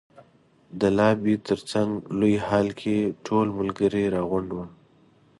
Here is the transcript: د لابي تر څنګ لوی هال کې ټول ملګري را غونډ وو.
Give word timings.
د 0.79 0.81
لابي 0.97 1.35
تر 1.47 1.59
څنګ 1.71 1.91
لوی 2.19 2.35
هال 2.47 2.67
کې 2.79 2.95
ټول 3.25 3.47
ملګري 3.59 4.03
را 4.13 4.21
غونډ 4.29 4.49
وو. 4.55 4.65